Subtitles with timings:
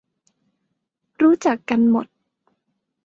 [1.21, 2.05] รู้จักกันหมด